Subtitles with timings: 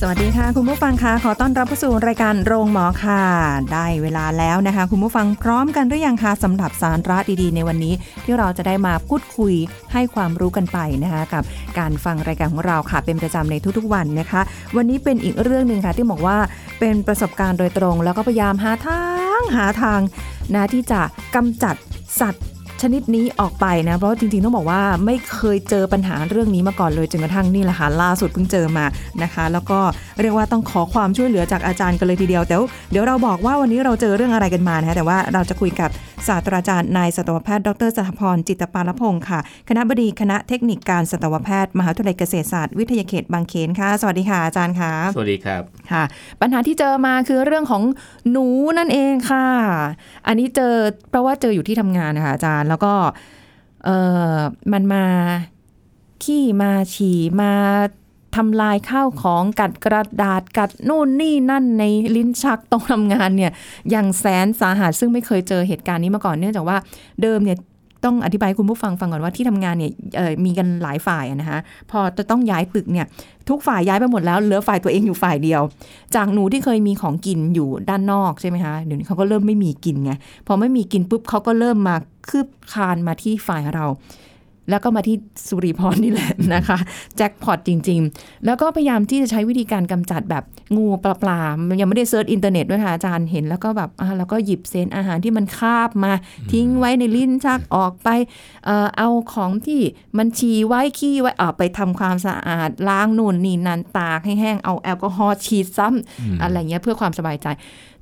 [0.00, 3.22] สวัสดีค่ะคุณผู้ฟังคะขอต้อนรับเข้าสู่รายการโรงหมอค่ะ
[3.72, 9.54] ได้เวลาแล้วนะคะ คุณผู้ฟังพร้อมกันหรือยังคะสำหรับสาระดีๆ ในวันนี้ ที่เราจะได้มาพูดคุย
[9.92, 11.44] ให้ความรู้กันไปนะคะกับ
[11.78, 14.40] การฟังรายการของเราค่ะ เป็นประจำในทุกๆวันนะคะ
[14.76, 16.38] วันนี้เป็นอีกเรื่องหนึ่งค่ะ ที่บอกว่า
[16.80, 19.02] เป็นประสบการณ์โดยตรง แล้วก็พยายามหาทา
[19.38, 20.00] งหาทาง
[20.54, 21.00] นะที่จะ
[21.34, 21.74] กำจัด
[22.20, 22.44] สัตว์
[22.82, 28.84] ชนิดนี้ออกไปนะ เพราะว่าจริงๆต้องบอกว่าไม่เคยเจอปัญหาเรื่องนี้มาก่อนเลยจนกระทั่งนี่แหละค่ะล่าสุดเพิ่งเจอมา
[29.22, 29.78] นะคะ แล้วก็
[30.20, 32.56] เรียกว่าต้องขอความช่วยเหลือจากอาจารย์กันเลยทีเดียวแต่
[32.90, 35.90] เดี๋ยวเราบอกว่าวันนี้เราเจอเรื่องอะไรกันมานะคะแต่ว่าเราจะคุยกับ
[36.28, 46.02] ศาสตราจารย์นายสัตวแพทย์ดรสถพรจิตปาลพงศ์ค่ะ คณะบดีคณะเทคนิคการสัตวแพทย์มหาวิทยาลัยเกษตรศาสตร์วิทยาเขตบางเขนค่ะ สวัสดีค่ะอาจารย์ค่ะสวัสดีครับค่ะ
[46.40, 47.82] ปัญหาที่เจอมาคือเรื่องของ
[48.30, 48.46] หนู
[48.78, 49.46] นั่นเองค่ะ
[50.26, 50.74] อันนี้เจอ
[51.10, 52.92] เพราะว่าเจออยู่ที่ทำงานนะคะอาจารย์แล้วก็
[53.84, 53.88] เอ
[54.36, 54.38] อ
[54.72, 55.04] มันมา
[56.24, 57.52] ขี้มาฉี่มา
[58.36, 61.84] ทำลายข้าวของกัดกระดาษกัดนู่นนี่นั่นใน
[62.16, 63.52] ลิ้นชักตรงทำงานเนี่ย
[63.90, 66.76] อย่างแสนสาหัสซึ่งไม่เคยเจอเหตุการณ์นี้มาก่อนเนื่องจากว่า
[67.22, 67.58] เดิมเนี่ย
[68.04, 69.92] ต้องอธิบายให้คุณผู้ฟังฟังก่อนว่าที่ทำงานเนี่ย
[70.44, 71.58] มีกันหลายฝ่ายนะคะ
[71.90, 73.06] พอจะต้องย้ายตึกเนี่ย
[73.48, 75.62] ทุกฝ่ายย้ายไปหมดแล้วเหลือฝ่ายตัวเองอยู่ฝ่ายเดียว
[76.14, 80.12] จากหนูที่เคยมีของกินอยู่ด้านนอกใช่ไหมคะเดี๋ยวนี้เขาก็เริ่มไม่มีกินไง
[80.46, 81.96] พอไม่มีกินปุ๊บเขาก็เริ่มมา
[82.28, 83.86] คืบคลานมาที่ฝ่ายเรา
[84.70, 85.16] แล้วก็มาที่
[85.48, 86.78] สุริพรนี่แหละนะคะ
[87.16, 90.44] แจ็คพอตจริง ๆ แล้วก็พยายามที่จะใช้วิธีการกำจัดแบบ
[90.76, 96.12] งูปลาปลาๆยังไม่ได้ search อินเทอร์เน็ตด้วยค่ะอาจารย์เห็นแล้วก็แบบอ่าแล้วก็หยิบเศษอาหารที่มันคาบมา
[96.52, 98.08] ทิ้งไว้ในลิ้นชักออกไป
[98.64, 99.80] เอ่อเอาของที่
[100.18, 107.46] มันฉี่ไว้ขี้ไว้ออกไปทำความสะอาดล้างนู่นนี่นั่นตากให้แห้งเอาแอลกอฮอล์ฉีดซ้ำอะไรเงี้ยเพื่อความสบายใจ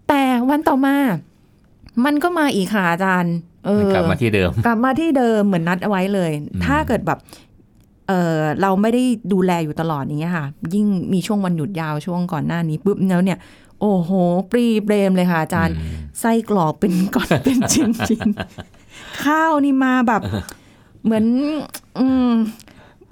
[0.08, 0.96] แต่วันต่อมา
[2.04, 3.53] มันก็มาอีกค่ะอาจารย์เออ
[3.94, 6.30] กลับมาที่เดิม กลับมาที่เดิมเหมือนนัดเอาไว้เลย
[6.64, 7.18] ถ้าเกิดแบบ
[8.08, 9.02] เออเราไม่ได้
[9.32, 13.38] ดูแลอยู่ตลอดอย่างเงี้ยค่ะ ยิ่งมีช่วงวันหยุดยาวช่วงก่อนหน้านี้ปุ๊บแล้วเนี่ย
[13.80, 14.10] โอ้โห
[14.50, 15.76] ปรีเปรมเลยค่ะอาจารย์
[16.20, 20.22] ไส้กรอกเป็นก้อนเป็นชิ้นชิ้นๆข้าวนี่มาแบบ
[21.04, 21.24] เหมือน
[21.98, 22.30] อืม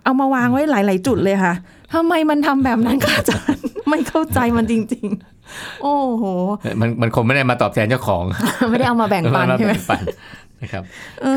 [0.05, 1.55] เอามาวางไว้หลาย ๆ จุดเลยค่ะ
[1.93, 5.41] ทำไมมันทำแบบนั้นคะอาจารย์ ไม่เข้าใจมันจริง ๆ
[5.82, 6.25] โอ้โห
[6.80, 8.25] มันมันคงไม่ได้มาตอบแทนเจ้าของ
[8.70, 10.03] ไม่ได้เอามาแบ่งปันมาใช่ไหมแบ่งปัน
[10.62, 10.82] นะครับ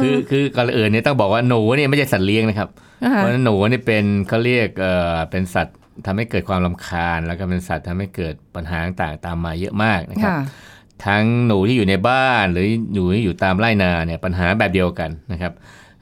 [0.02, 2.70] คือคือก่อนอื่นเนี่ยต้องบอกว่าหนูเนี่ยไม่ใช่สัตว์เลี้ยงนะครับ
[3.06, 10.40] ค่ะเพราะฉะนั้นหนูนี่เป็นเขาเรียกเอ่อเป็นสัตว์ทำให้เกิดความลำคาญ แล้วก็เป็นสัตว์ทำให้เกิดปัญหาต่างๆตามมาเยอะมากนะครับค่ะ
[11.06, 15.54] ทั้งหนูที่อยู่ในบ้านหรือหนูที่อยู่ตามไร่นาเนี่ยปัญหาแบบเดียวกันนะครับ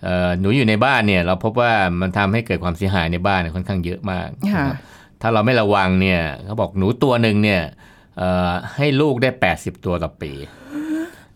[0.03, 4.77] เอ่อหนูอยู่ในบ้านเนี่ยเราพบว่ามันทำให้เกิดความเสียหายในบ้านเนี่ยค่อนข้างเยอะมากค่ะนะครับ
[5.21, 7.91] ถ้าเราไม่ระวังเนี่ยเขาบอกหนูตัวหนึ่งเนี่ยเอ่อ
[8.75, 10.31] ให้ลูกได้ 80 ตัวต่อปี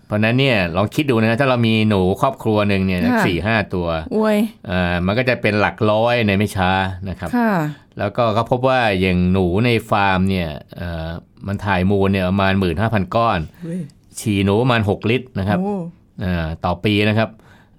[0.05, 6.71] เพราะฉะนั้นเนี่ยลองคิดดูนะถ้าเรามีหนูครอบครัวหนึ่งเนี่ยค่ะสี่ห้าตัวอวยเอ่อมันก็จะเป็นหลักร้อยในไม่ช้า
[7.09, 7.53] นะครับค่ะ
[7.99, 11.09] แล้วก็เขาพบว่าอย่างหนูในฟาร์มเนี่ยเอ่อ
[11.47, 13.39] มันถ่ายมูลเนี่ยประมาณ15,000ก้อน
[14.19, 15.75] ฉี่หนูประมาณ6ลิตรนะครับโอ้
[16.21, 17.29] เอ่อต่อปีนะครับ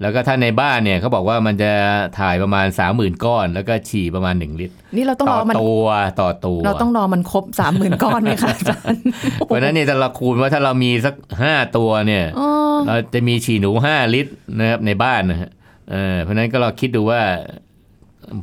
[0.00, 1.72] แล้วก็ถ้าในบ้านเนี่ยเขาบอกว่ามันจะ
[2.20, 5.86] ถ่ายประมาณ 30,000 ก้อน แล้วก็ฉี่ประมาณ 1 ลิตร นี่เราต้องต่รออมันตัว
[6.20, 9.00] ต่อตัว เราต้องรอมันครบสามหมื่นก้อนไหมคะอาจารย์
[9.46, 11.14] เพราะฉะนั้นเนี่ยถ้าเราคูณว่าถ้าเรามีสัก
[11.46, 12.48] 5 ตัวเนี่ยอ๋อ
[12.86, 15.50] เราจะมีฉี่หนู 5 ลิตรนะครับในบ้านนะฮะ
[15.90, 17.20] เออเพราะฉะนั้นก็เราคิดดูว่า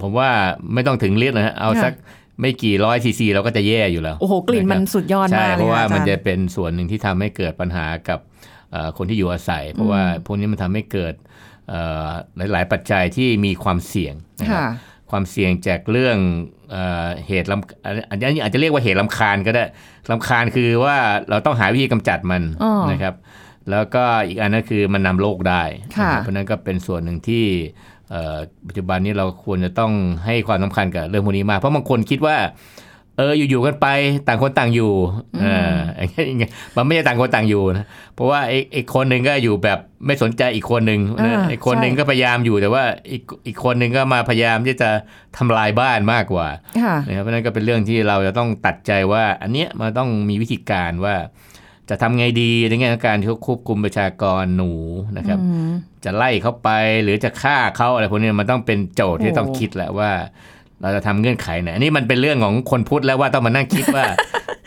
[0.02, 0.30] ผมว่า
[0.74, 1.94] ไม่ต้องถึงลิตรนะฮะเอาสัก
[2.42, 8.20] ไม่กี่ร้อยซีซีเราก็จะแย่อยู่แล้ว โอ้โห กลิ่นมันสุดยอดใช่มากเลยเพราะว่าค่อจมันย์จะเป็นส่วนหนึ่งที่ทำให้เกิดปัญหากับ
[8.72, 11.35] เอ่อคนที่อยู่อาศัย เพราะว่าพวกนี้มันทำให้เกิดเอ่อ
[12.52, 14.68] หลาย ๆ ปัจจัยที่มีความเสี่ยงนะครับค่ะ
[15.12, 16.18] ความเสี่ยงจากเรื่อง
[16.72, 19.64] เอ่อเหตุลำอันนี้อาจจะเรียกว่าเหตุลำคาญก็ได้
[20.12, 20.96] ลำคาญคือว่า
[21.30, 23.16] เราต้องหาวิธีกำจัดมันอ๋อนะครับ
[23.72, 25.64] แล้วก็อีกอันก็คือมันนำโรคได้
[25.98, 27.46] ค่ะนะครับเพราะฉะนั้นก็เป็นส่วนหนึ่งที่
[28.10, 28.38] เอ่อ
[28.68, 29.92] ปัจจุบันนี้เราควรจะต้อง
[30.26, 32.38] ให้ความสำคัญกับเรื่องพวกนี้มากเพราะบางคนคิดว่า
[33.18, 33.88] เอออยู่ๆกันไป
[34.28, 34.94] ต่างคนต่างอยู่
[35.44, 35.78] อ่า
[36.28, 37.86] อย่างเงี้ยมันไม่ใช่ต่างคนต่างอยู่นะ
[38.16, 44.90] เพราะว่าไอ้ไอ้คนหนึ่งก็อยู่แบบไม่สนใจอีกคนหนึ่งนะอ่าไอ้คนหนึ่งใช่ก็พยายามอยู่แต่ว่าอีกอีกคนหนึ่งก็มาพยายามที่จะ
[45.38, 46.48] ทำลายบ้านมากกว่า
[46.84, 51.16] ค่ะนะครับเพราะฉะนั้นก็เป็นเรื่องที่เราจะต้องตัดใจว่า อันเนี้ยมันต้องมีวิธีการว่า
[51.90, 54.72] จะทำไงดีในแง่ของการที่ควบคุมประชากรหนู
[55.18, 55.72] นะครับอืม
[56.06, 56.70] จะไล่เขาไป
[57.04, 60.12] หรือจะฆ่าเขาอะไรพวกนี้มันต้องเป็นโจทย์ที่โอ้ต้องคิดแหละว่า
[60.86, 64.06] เราจะทำเงื่อนไขไหนอันนี้มันเป็นเรื่องของคนพุทธแล้วว่าต้องมานั่งคิดว่า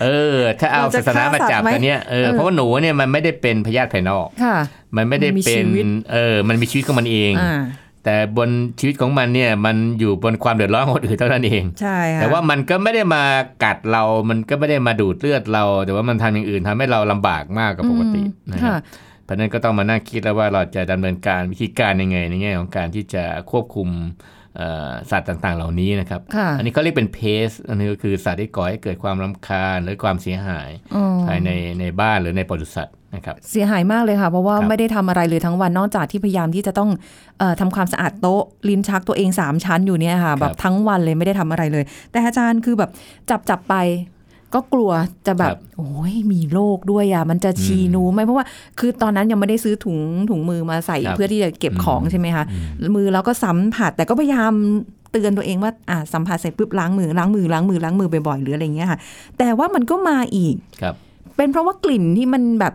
[0.02, 4.56] เออ ถ้าเอาเราจะศาสนามาจับฆ่าสัตว์ไหมกันเนี้ยเออเออเพราะว่าหนูเนี่ยมันไม่ได้เป็นพยาธิภายนอกค่ะ
[4.96, 7.60] มันไม่ได้มันมีเป็ชีนวิตเออ มันมีชีวิตของมันเองอ่า
[8.04, 8.48] แต่บน
[8.80, 13.22] ชีวิตของมันเนี่ยมันอยู่บนความเดือดร้อนของคนอื่นเท่านั้นเองใช่ค่ะแต่ว่ามันก็ไม่ได้มา
[13.64, 18.78] กัดเรา มันก็ไม่ได้มาดูดเลือดเรา แต่ว่ามันทำอย่างอื่นทำให้เราลำบากมากกว่าปกติอืมนะครับค่ะ
[19.24, 24.37] เพราะฉะนั้นก็ต้องมานั่งคิดแล้วว่าเราจะดำเนินการวิธีการยังไงในแง่ของการที่จะควบคุมเอ่อ
[25.10, 27.18] สัตว์ต่างๆ เหล่านี้นะครับค่ะอันนี้เขาเรียกเป็นเพ
[27.48, 31.50] สอันนี้ก็คือสัตว์ที่ก่อให้เกิดความรำคาญหรือความเสียหายอ๋อภายใน
[31.80, 36.90] ในบ้านหรือในปศุสัตว์นะครับเสียหายมากเลยค่ะ เพราะว่าครับไม่ได้ทำอะไรเลยทั้งวันนอกจากที่พยายามที่จะต้อง
[37.38, 42.90] เออทำความสะอาดโต๊ะลิ้นชักตัวเองสามชั้นอยู่เนี่ยค่ะแบบทั้งวันเลยไม่ได้ทำอะไรเลย แต่อาจารย์คือแบบ
[43.30, 43.74] จับจับไป
[44.54, 44.90] ก็กลัว
[45.26, 48.46] จะแบบ โอ้ยมีโรคด้วยอะมันจะชีนูไหมเพราะว่า
[48.78, 49.98] คือตอนนั้นยังไม่ได้ซื้อถุง
[50.30, 52.56] ถุงมือมาใส่ครับเพื่อที่จะเก็บของใช่ไหมคะอื
[52.88, 54.52] มมือเราก็สัมผัสแต่ก็พยายาม
[55.12, 58.98] เตือนตัวเองว่าอะสัมผัสเสร็จปุ๊บล้างมือล้างมือล้างมือล้างมือบ่อยๆหรืออะไรอย่างเงี้ยค่ะ
[59.38, 60.94] แต่ว่ามันก็มาอีกครับ
[61.36, 62.74] เป็นเพราะว่ากลิ่นที่มันแบบ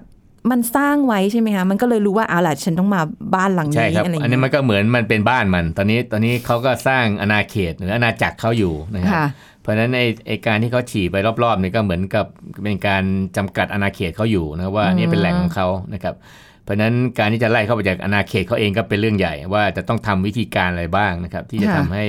[0.52, 3.02] มันสร้างไว้ใช่ไหมคะมันก็เลยรู้ว่าเอาล่ะฉันต้องมา
[3.36, 9.26] บ้านหลังใช่นี้ครับอะไรอย่างอันนี้เงี้ยมันก็เหมือนมันเป็นบ้านมัน ตอนนี้ตอนนี้เขาก็สร้างอาณาเขตหรืออาณาจักรเขาอยู่นะครับค่ะ
[9.62, 12.26] เพราะฉะนั้นไอ้ไอ้การที่เขาฉี่ไปรอบๆนี่ก็เหมือนกับ
[12.64, 13.04] เป็นการ
[13.38, 16.16] จำกัดอาณาเขตเขาอยู่นะครับว่าอืมนี่เป็นแหล่งของเขานะครับ
[16.64, 22.06] เพราะฉะนั้นการที่จะไล่เข้าไปจากอาณาเขตเขาเองก็เป็นเรื่องใหญ่ ว่าจะต้องทำวิธีการอะไรบ้างนะครับ ที่จะทำให้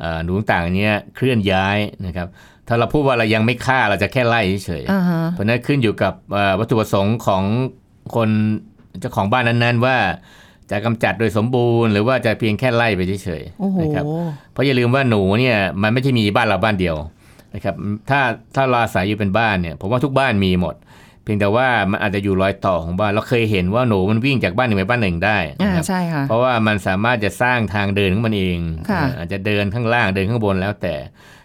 [0.00, 2.28] เอ่อหนูต่างๆเนี้ยเคลื่อนย้ายนะครับ
[2.68, 7.42] ถ้าเราพูดว่าเรายังไม่ฆ่าเราจะแค่ไล่เฉยๆอ่าฮะเพราะฉะนั้นขึ้นอยู่กับเอ่อวัตถุประสงค์ของ
[8.14, 8.28] คน
[9.00, 9.96] เจ้าของบ้านนั้นๆ ว่า
[10.70, 14.04] จะกำจัดโดยสมบูรณ์หรือว่าจะเพียงแค่ไล่ไปเฉยโอ้โหๆนะครับ
[14.52, 16.96] เพราะอย่าลืมว่าหนูเนี่ยมันไม่ใช่มีบ้านเราบ้านเดียว
[17.54, 17.74] นะครับ
[18.10, 18.20] ถ้า
[18.54, 20.74] ถ้าเราอาศัยอยู่เป็นบ้านเนี่ยผมว่าทุกบ้านมีหมด
[21.22, 28.58] เพียงแต่ว่ามันอาจจะอยู่รอยต่อของบ้านเราเคยเห็นว่าหนูมันวิ่งจากบ้านหนึ่งไปบ้านหนึ่งได้อ่านะครับใช่ค่ะเพราะว่ามันสามารถจะสร้างทางเดินของมันเอง
[28.90, 30.94] ค่ะอ่าอาจจะเดินข้างล่างเดินข้างบนแล้วแต่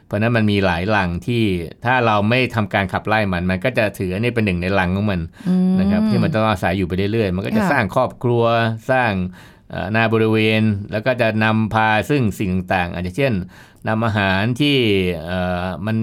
[0.09, 1.43] เพราะฉะนั้นมันมีหลายหลังที่
[1.85, 8.43] ถ้าเราไม่ทำการขับไล่มัน มันก็จะถืออันนี้เป็นหนึ่งในหลังของมันอืมนะครับที่มันต้องอาศัยอยู่ไปเรื่อยๆ มันก็จะค่ะสร้างครอบครัว
[8.91, 9.11] สร้าง
[9.69, 10.61] เอ่อนาบริเวณ
[10.91, 13.33] แล้วก็จะนำพาซึ่งสิ่งต่างๆอาจจะเช่น
[13.87, 14.77] นำอาหารที่
[15.25, 15.95] เอ่อมัน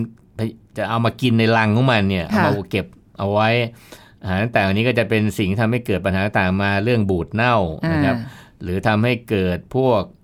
[0.78, 2.86] จะเอามากินในรังของมันเนี่ยเอามาเก็บ
[3.18, 3.48] เอาไว้
[4.22, 8.16] อาหารต่างๆอันนี้ก็จะเป็นสิ่งที่ทำให้เกิดปัญหาต่างๆมาเรื่องบูดเน่าอ่านะครับ
[8.62, 10.14] หรือทำให้เกิดพวกเอ่อ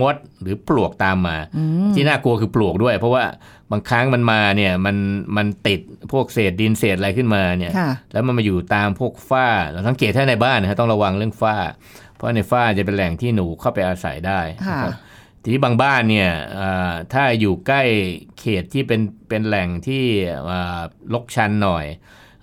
[0.00, 3.24] มดหรือปลวกตามมาอืมที่น่ากลัวคือปลวกด้วย เพราะว่า
[3.70, 4.96] บางครั้งมันมาเนี่ยมัน
[5.36, 5.80] มันติด
[6.12, 11.56] พวกเศษดินเศษอะไรขึ้นมาเนี่ยค่ะแล้วมันมาอยู่ตามพวกฝ้าเราสังเกตถ้าในบ้านนะฮะต้องระวังเรื่องฝ้า
[12.14, 14.94] เพราะในฝ้าจะเป็นแหล่งที่หนูเข้าไปอาศัยได้ค่ะนะครับ
[15.42, 16.30] ทีนี้บางบ้านเนี่ย
[16.60, 17.82] อ่าถ้าอยู่ใกล้
[18.38, 20.04] เขตที่เป็นเป็นแหล่งที่
[20.50, 20.80] อ่า
[21.14, 21.86] ลกชันหน่อย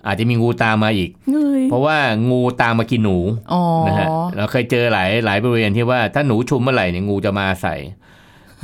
[0.06, 1.96] อาจจะมีงูตามมาอีกเงยเพราะว่า
[2.30, 3.18] งูตามมากินหนู
[3.52, 4.06] อ๋อนะฮะ
[4.36, 7.80] เราเคยเจอหลายหลายบริเวณที่ว่าถ้าหนูชุมเมื่อไหร่เนี่ยงูจะมาอาศัย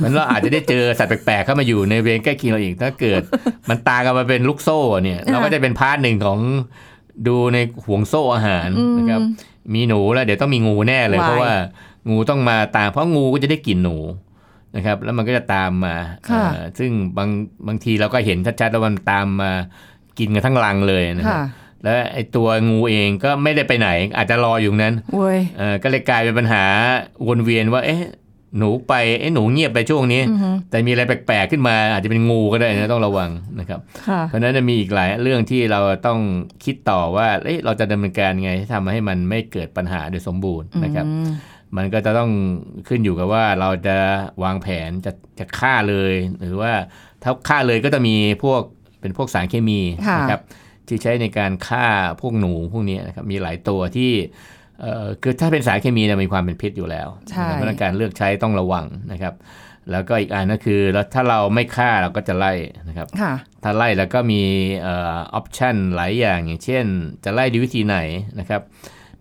[0.01, 3.21] มันเราอาจจะได้เจอสัตว์แปลกๆเข้ามาอยู่ในบริเวณใกล้เคียงเราอีกถ้าเกิด
[3.69, 6.39] มันตามกันมาเป็นลูกโซ่เนี่ยเราก็จะเป็นพาร์ทหนึ่งของ
[7.27, 9.21] ดูในห่วงโซ่อาหารนะครับ
[9.73, 11.53] มีหนูแล้วเดี๋ยวต้องมีงูแน่เลยวายเพราะว่า
[12.09, 13.97] งูต้องมาตาม เพราะงูก็จะได้กลิ่นหนู
[14.75, 15.95] นะครับ แล้วมันก็จะตามมา
[16.29, 17.29] ค่ะเอ่อซึ่งบาง
[17.67, 19.51] บางทีเราก็เห็นชัดๆแล้วมันตามมา
[20.19, 21.43] กินกันทั้งรังเลยนะครับค่ะ
[21.83, 26.63] แล้วไอ้ตัวงูเองก็ไม่ได้ไปไหน อาจจะรออยู่นั้นเว้ยเออก็เลยกลายเป็นปัญหา
[27.27, 28.03] วนเวียนว่า เอ๊ะ
[28.57, 36.19] หนูไปเอ๊ะหนูเงียบไปช่วงนี้อือฮึแต่มีอะไรแปลกๆขึ้นมา อาจจะเป็นงูก็ได้นะต้องระวังนะครับค่ะเพราะฉะนั้นจะมีอีกหลายเรื่องที่เราต้อง
[36.63, 41.29] คิดต่อว่าเอ๊ะเราจะดำเนินการยังไงที่ทำให้มันไม่เกิดปัญหาโดยสมบูรณ์นะครับอืม
[41.77, 42.31] มันก็จะต้อง
[42.87, 43.97] ขึ้นอยู่กับว่าเราจะ
[44.43, 46.71] วางแผนจะจะฆ่าเลย หรือว่า
[47.23, 48.61] ถ้าฆ่าเลยก็จะมีพวก
[49.01, 50.41] เป็นพวกสารเคมีค่ะนะครับ
[50.87, 51.87] ที่ใช้ในการฆ่า
[52.21, 54.11] พวกหนูพวกนี้นะครับมีหลายตัวที่
[54.81, 59.33] เอ่อคือถ้าเป็นสารเคมีเนี่ยมีความเป็นพิษอยู่แล้วใช่นะครับเพราะฉะนั้นการเลือกใช้ต้องระวังนะครับ
[59.91, 62.53] แล้วก็อีกอันก็คือแล้วถ้าเราไม่ฆ่าเราก็จะไล่
[62.87, 64.41] นะครับค่ะถ้าไล่แล้วก็มี
[64.81, 64.87] เอ
[65.35, 66.85] อปชันหลายอย่างอย่างเช่น
[67.23, 67.97] จะไล่ด้วยวิธีไหน
[68.39, 68.61] นะครับ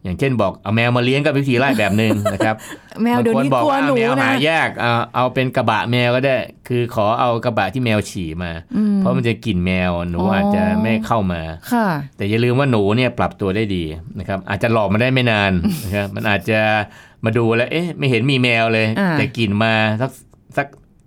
[0.05, 2.57] อย่างเช่นบอกเอาแมวมาเลี้ยงก็วิธีไล่แบบหนึ่งนะครับ
[3.03, 6.37] แมวเดี๋ยวนี้บางคนบอกกลัวว่าหนูแมวนะหายากเอาเอาเป็นกระบะแมวก็ได้
[6.69, 11.87] คือขอเอากระบะที่แมวฉี่มาอืมเพราะมันจะกลิ่นแมวหนูอ๋อออาจจะไม่เข้ามาค่ะ
[12.17, 13.85] แต่อย่าลืมว่าหนูเนี่ยปรับตัวได้ดี
[14.19, 15.53] นะครับ อาจจะหลอกมาได้ไม่นาน
[15.85, 16.61] นะครับมันอาจจะ
[17.25, 20.11] มาดูแล้วเอ๊ะไม่เห็นมีแมวเลยอ่าแต่กลิ่นมาสัก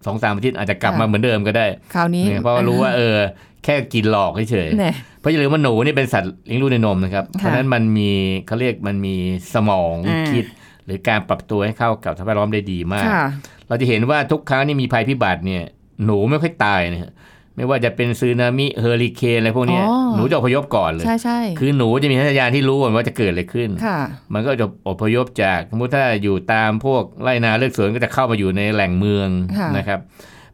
[0.03, 3.17] สักสองสามอาทิตย์อาจจะกลับค่ะมาเหมือนเดิมก็ได้คราวนี้เนี่ยเพราะว่ารู้ว่าเออ
[3.63, 8.12] แค่กลิ่นหลอกเฉยๆเนี่ยเพราะอย่าลืมว่าหนูนี่เป็นสัตว์เลี้ยงลูกด้วยนมนะครับค่ะเพราะฉะนั้นมันมี
[8.48, 9.15] เขาเรียกมันมี
[9.53, 10.46] สมองอ่าคิด
[10.86, 13.25] หรือการปรับตัวให้เข้ากับสภาพแวดล้อมได้ดีมากค่ะ
[13.67, 15.63] เราจะเห็นว่าทุกครั้งที่มีภัยพิบัติเนี่ย
[16.05, 17.12] หนูไม่ค่อยตายนะฮะ
[17.55, 24.00] ไม่ว่าจะเป็นซึนามิเฮอริเคนอะไรพวกเนี้ยอ๋อหนูจะอพยพก่อนเลยใช่ใช่คือหนูจะมีสัญญาณที่รู้ก่อนว่าจะเกิดอะไรขึ้นค่ะ
[24.34, 30.00] มันก็จะอพยพจากสมมติถ้าอยู่ตามพวกไร่นาเลือกสวนก็จะเข้ามาอยู่ในแหล่งเมืองค่ะนะครับ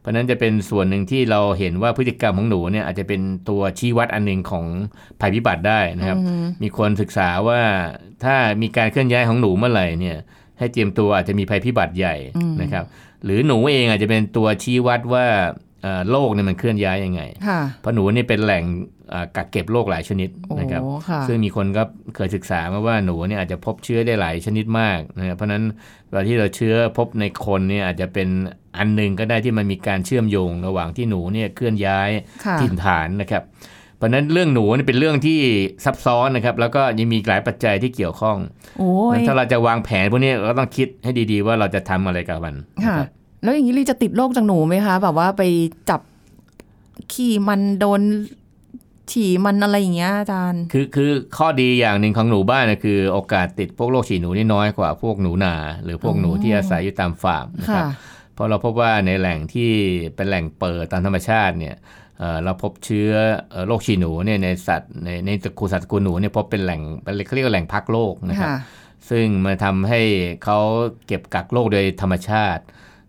[0.00, 4.66] เพราะฉะนั้นจะเป็นส่วนหนึ่งที่เราเห็นว่าพฤติกรรมของหนูเนี่ยอาจจะเป็นตัวชี้วัดอันหนึ่งของ
[5.20, 6.18] ภัยพิบัติได้นะครับ
[6.62, 7.60] มีคนศึกษาว่า
[8.24, 10.16] ถ้ามีการเคลื่อนย้ายของหนูเมื่อไหร่เนี่ย
[10.58, 12.16] ให้เตรียมตัวอาจจะมีภัยพิบัติใหญ่
[12.62, 12.84] นะครับ
[13.24, 15.67] หรือหนูเองอาจจะเป็นตัวชี้วัดว่าเอ่อ
[16.10, 18.64] โลกเนี่ยมันเคลื่อนย้ายยังไงค่ะเพราะหนูนี่เป็นแหล่ง
[19.12, 21.82] อ่ากักเก็บโรคหลายชนิดโอ้นะครับค่ะซึ่งมีคนก็
[22.16, 25.62] เคยศึกษามาว่าหนูเนี่ยอาจจะพบเชื้อได้หลายชนิดมากนะครับเพราะฉะนั้น
[26.06, 28.28] เวลาที่เราเชื้อพบในคนเนี่ยอาจจะเป็น
[28.78, 32.10] อันหนึ่งก็ได้ที่มันมีการเชื่อมโยงระหว่างที่หนูเนี่ยเคลื่อนย้าย
[32.44, 33.44] ค่ะถิ่นฐานนะครับ
[33.96, 35.38] เพราะฉะนั้นเรื่องหนูนี่เป็นเรื่องที่
[35.84, 38.36] ซับซ้อนนะครับ แล้วก็ยังมีหลายปัจจัยที่เกี่ยวข้อง
[38.78, 43.08] โอ้ยถ้าเราจะวางแผนพวกนี้เราต้องคิดให้ดีๆ ว่าเราจะทำอะไรกับมันนะค่ะครับ
[43.42, 45.42] แล้วอย่างนี้ลีจะติดโรคจากหนูไหมคะ แบบว่าไป
[45.90, 46.00] จับ
[47.12, 48.00] ขี่มันโดน
[49.12, 55.54] ฉี่มันอะไรอย่างเงี้ยอาจารย์ คือคือข้อดีอย่างหนึ่งของหนูบ้านนะคือ โอกาสติดพวกโรคฉี่หนูนี่น้อยกว่าพวกหนูนา
[55.84, 57.90] หรือพวกหนูที่อาศัยอยู่ตามฟาร์มนะครับค่ะ
[58.34, 59.70] เพราะเราพบว่าในแหล่งที่
[60.14, 61.74] เป็นแหล่งเปิดตามธรรมชาติเนี่ย
[62.18, 63.10] เอ่อเราพบเชื้อ
[63.50, 68.58] เอ่อโรคฉี่หนูเนี่ยในสัตว์ในในตระกูลสัตว์ตระกูลหนูเนี่ยพบเป็นแหล่งเป็นเขาเรียกว่าแหล่งพักโรคนะครับค่ะ
[69.10, 70.00] ซึ่งมันทำให้
[70.44, 70.58] เขา
[71.06, 72.62] เก็บกักโรคโดยธรรมชาติ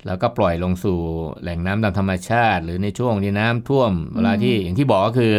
[0.08, 1.00] แล้วก็ปล่อยลงสู่
[1.42, 5.34] แหล่งน้ำตามธรรมชาติ หรือในช่วงที่น้ำท่วม เวลาที่อย่างที่บอกก็คือ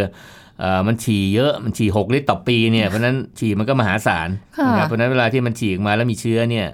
[0.60, 6.66] เอ่อมันฉี่เยอะมันฉี่หกลิตรต่อปีเนี่ยเพราะฉะนั้นฉี่มันก็มหาศาลค่ะนะครับเพราะฉะนั้นเวลาที่มันฉี่ออกมาแล้วมีเชื้อเนี่ย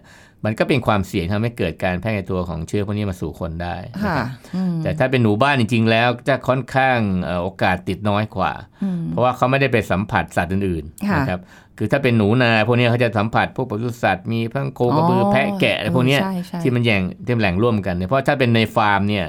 [0.46, 8.52] มันก็เป็นความเสี่ยงทำให้เกิดการแพร่กระจายตัวของเชื้อพวกนี้มาสู่คนได้นะค่ะครับอืมแต่ถ้าเป็นหนูบ้านจริง ๆ แล้วจะค่อนข้างเอ่อโอกาสติดน้อยกว่า
[8.84, 11.40] อืมเพราะว่าเขาไม่ได้ไปสัมผัสสัตว์อื่นๆค่ะนะครับ
[11.78, 19.26] คือถ้าเป็นหนูนาพวกนี้เขาจะสัมผัสพวกปศุสัตว์มีพังโคกระบือออแพะแกะอะไรพวกเนี้ยใช่ใช่ที่มันแย่งที่มันแหล่งร่วมกันเนี่ยเพราะถ้าเป็นในฟาร์มเนี่ย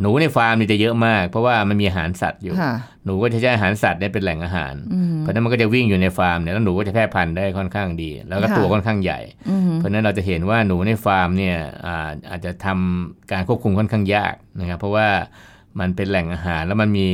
[0.00, 11.56] หนูในฟาร์มนี่จะเยอะมาก เพราะว่ามันมีอาหารสัตว์อยู่ค่ะหนูก็จะใช้อาหารสัตว์ได้เป็นแหล่งอาหารอืมเพราะฉะนั้นมันก็จะวิ่งอยู่ในฟาร์มเนี่ยแล้วหนูก็จะแพร่พันธุ์ได้ค่อนข้างดี แล้วก็ค่ะตัวค่อนข้างใหญ่อืมเพราะฉะนั้นเราจะเห็นว่าหนูในฟาร์มเนี่ย
[11.86, 15.08] อาอาจจะทำการควบคุมค่อนข้างยากนะครับเพราะว่า
[15.80, 17.08] มันเป็นแหล่งอาหารแล้วมันมี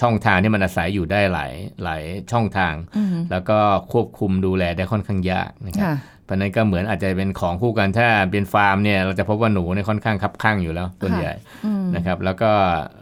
[0.00, 3.58] ช่องทางที่มันอาศัยอยู่ได้หลายหลายช่องทางอืมแล้วก็
[3.92, 11.32] ควบคุมดูแลได้ค่อนข้างยากนะครับค่ะเพราะฉะนั้นก็เหมือนอาจจะเป็นของคู่กันถ้าเป็นฟาร์มเนี่ยเราจะพบว่าหนูเนี่ยค่อนข้างคับข้างอยู่แล้วส่วนใหญ่
[11.66, 12.50] อืม นะครับ แล้วก็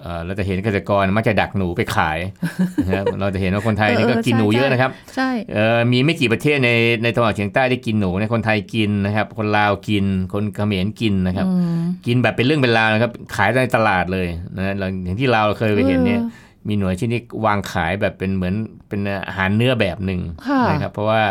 [0.02, 2.18] เอ่อเราจะเห็นเกษตรกรมักจะดักหนูไปขาย
[2.86, 6.70] นะครับเราจะเห็นว่าคนไทยนี่ก็เออกินหนูใช่เยอะนะครับใช่เอ่อมีไม่กี่ประเทศใน
[7.02, 18.54] ในตะวันออกเฉียงใต้ได้กินหนูในคนไทยกินนะครับ คนลาวกิน คนเขมรกินนะครับอืมกินแบบเป็นเรื่องเป็นราวนะครับ ขายในตลาดเลยนะเราอย่างที่เราวเคยไปเห็นเนี่ยเออมีหน่วยที่นี่วางขายแบบเป็นเหมือน
[18.88, 21.22] เป็นอาหารเนื้อแบบหนึ่งค่ะนะครับ เพราะว่า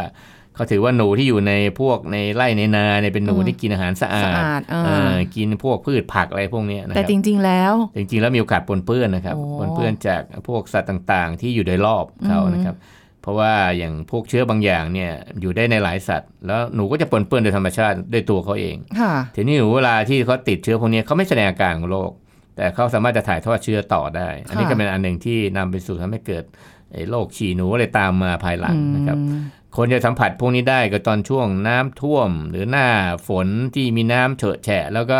[0.57, 12.75] เขาถือว่าหนูที่อยู่ในพวกในไร่ในนาเนี่ยเป็นหนูอืมที่กินอาหารสะอาสะดอาดอ่าเออกินพวกพืชผักอะไรพวกเนี้ยนะคแต่รับจริง ๆ แล้ว จริง ๆ แล้วมีโอกาสปนเปื้อนนะครับโอ้ปนเปื้อนจากพวกสัตว์ต่างๆ ที่อยู่โดยรอบเขานะครับ
[13.21, 15.11] เพราะว่าอย่างพวกเชื้อบางอย่างเนี่ย
[15.41, 22.11] อยู่ได้ในหลายสัตว์ แล้วหนูก็จะปนเปื้อนโดยธรรมชาติด้วยตัวเขาเองค่ะทีนี้หนูเวลาที่เขาติดเชื้อพวกนี้เขาไม่แสดงอาการของโรค
[22.55, 26.43] แต่เขาสามารถจะถ่ายทอดเชื้อต่อได้ อันนี้ก็เป็นอันหนึ่งที่นำไปสู่ทำให้เกิด
[26.93, 29.17] ไอ้โรคฉี่หนูอะไรตามมาภายหลังนะครับ
[29.77, 32.87] คนจะสัมผัสพวกนี้ได้ก็ตอนช่วงน้ำท่วม หรือหน้า
[33.27, 35.19] ฝนที่มีน้ำเฉอะแฉะ แล้วก็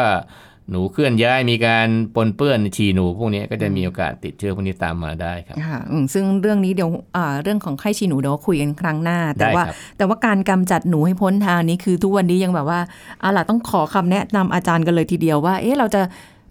[0.69, 12.79] หนูเคลื่อนย้ายมีการปนเปื้อนฉี่หนูพวกนี้ก็จะมีโอกาสติดเชื้อพวกนี้ตามมาได้ครับค่ะอืมซึ่งเรื่องนี้เดี๋ยวอ่าเรื่องของไข้ฉี่หนูเดี๋ยวคุยกันครั้งหน้า แต่ได้ว่าครับแต่ว่าการกำจัดหนูให้พ้นทางนี้คือทุกวันนี้ยังแบบว่า
[13.21, 16.01] เอาล่ะต้องขอคำแนะนำอาจารย์กันเลยทีเดียวว่า เอ๊ะเราจะ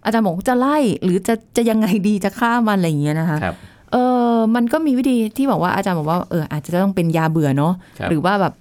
[0.05, 3.55] อาจารย์บอกจะไล่หรือจะจะยังไงดีจะฆ่ามันอะไรอย่างเงี้ยนะคะครับ
[3.91, 3.97] เอ
[4.33, 8.53] อมันก็มีวิธีที่บอกว่าอาจารย์บอกว่าเอออาจจะต้องเป็นยาเบื่อเนาะครับหรือว่าแบบ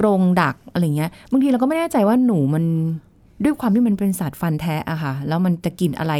[0.00, 2.64] กรงดักอะไรเงี้ยบางทีเราก็ไม่แน่ใจว่าหนูมัน
[3.44, 6.14] ด้วยความที่มันเป็นสัตว์ฟันแท้อะค่ะ แล้วมันจะกินอะไร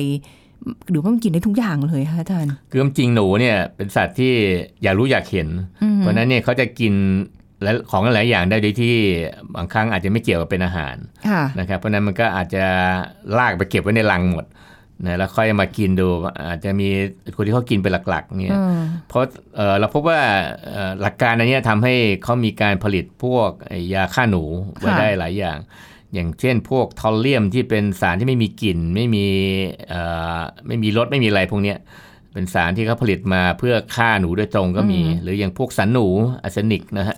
[0.91, 4.33] หรือว่ามันกินได้ทุกอย่างเลยค่ะอาจารย์คือจริงๆหนูเนี่ยเป็นสัตว์ที่
[4.83, 5.49] อยากรู้อยากเห็น
[5.83, 6.95] อืมเพราะฉะนั้นเนี่ยเขาจะกิน
[7.63, 8.95] และของหลายอย่างได้โดยที่
[9.55, 10.97] บางครั้งอาจจะไม่เกี่ยวกับเป็นอาหาร
[11.29, 12.65] ค่ะนะครับเพราะฉะนั้นมันก็อาจจะ
[13.39, 14.45] ลากไปเก็บไว้ในรังหมด
[15.05, 16.07] นะแล้วค่อยมากินดู
[16.49, 16.89] อาจจะมี
[17.37, 19.25] คนที่เขากินเป็นหลักๆเนี่ยอืมเพราะ
[19.57, 20.21] เอ่อเราพบว่า
[20.71, 21.95] เอ่อหลักการอันเนี้ยทำให้
[22.25, 24.43] เขามีการผลิตพวกไอ้ยาฆ่าหนู
[24.79, 25.59] ไว้ค่ะได้หลายอย่าง
[26.15, 29.27] อย่างเช่นพวกทอลเลียมที่เป็นสารที่ไม่มีกลิ่น ไม่มี
[29.89, 30.01] เอ่
[30.39, 31.79] อไม่มีรสไม่มีอะไรพวกเนี้ย
[32.33, 36.07] เป็นสารที่เขาผลิตมาเพื่อฆ่าหนูโดยตรงก็มี หรืออย่างพวกสารหนู
[36.43, 37.17] อาร์เซนิกนะฮะ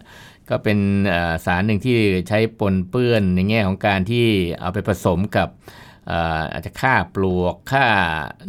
[0.49, 0.78] ก็เป็น
[1.09, 1.97] เอ่อสารหนึ่งที่
[2.28, 4.26] ใช้ปนเปื้อนในแง่ของการที่
[4.61, 7.87] เอาไปผสมกับเอ่ออาจจะฆ่าปลวกฆ่า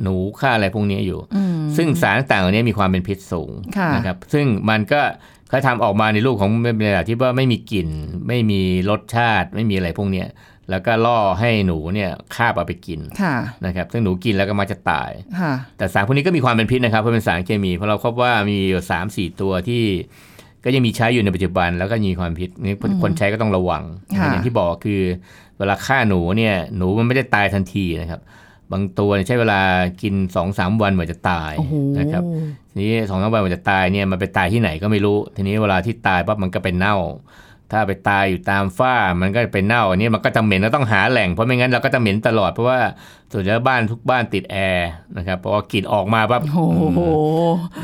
[0.01, 5.01] หนูฆ่าอะไรพวกนี้อยู่อืมซึ่งสารต่างๆเหล่านี้มีความเป็นพิษสูงค่ะนะครับ ซึ่งมันก็
[5.49, 6.49] เขาทำออกมาในรูปของ
[6.81, 7.89] ในแบบที่ว่าไม่มีกลิ่น
[8.27, 10.27] ไม่มีรสชาติ ไม่มีอะไรพวกเนี้ย
[10.69, 13.35] แล้วก็ล่อให้หนูเนี่ยคาบเอาไปกินค่ะ
[13.65, 19.83] นะครับซึ่งหนูกินแล้วก็มักจะตายค่ะแต่สารพวกนี้ก็มีความเป็นพิษนะครับเพราะเป็นสารเคมี เพราะเราพบว่ามีอยู่สามสี่ตัวที่
[20.63, 23.83] ก็ยังมีใช้อยู่ในปัจจุบัน แล้วก็มีความพิษนี่คนใช้ก็ต้องระวัง
[24.17, 25.01] ค่ะอย่างที่บอกคือ
[25.59, 28.21] เวลาฆ่าหนูเนี่ยหนูมันไม่ได้ตายทันทีนะครับ
[28.71, 29.59] บางตัวเนี่ยใช้เวลา
[30.01, 32.23] กิน2อสามวันกว่าจะตายโอ้โหนะครับ
[32.69, 36.97] ทีนี้สองสามวันกว่าจะตายเนี่ยมันไปตายที่ไหนก็ไม่รู้ ทีนี้เวลาที่ตายปั๊บมันก็เป็นเน่า
[37.71, 42.79] ถ้าไปตายอยู่ตามฝ้ามันก็เป็นเน่าอันนี้มันก็จะเหม็นก็ต้องหาแหล่งเพราะไม่งั้นเราก็จะเหม็นตลอดเพราะว่า
[43.33, 47.01] ส่วนใหญ่บ้านทุกบ้านติดแอร์นะครับเพราะว่ากลิ่นออกมาปั๊บโอ้โห